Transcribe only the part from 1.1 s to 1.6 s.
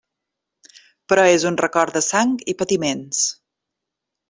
Però és un